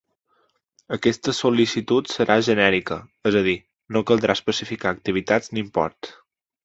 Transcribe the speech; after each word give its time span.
Aquesta 0.95 1.33
sol·licitud 1.39 2.09
serà 2.13 2.37
genèrica, 2.49 2.97
és 3.33 3.37
a 3.43 3.43
dir, 3.49 3.55
no 3.97 4.03
caldrà 4.13 4.37
especificar 4.41 4.95
activitats 4.97 5.55
ni 5.55 5.65
import. 5.67 6.11